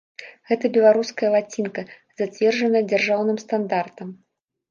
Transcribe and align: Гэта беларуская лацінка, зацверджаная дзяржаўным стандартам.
Гэта 0.51 0.69
беларуская 0.77 1.27
лацінка, 1.35 1.83
зацверджаная 2.21 2.83
дзяржаўным 2.91 3.37
стандартам. 3.45 4.07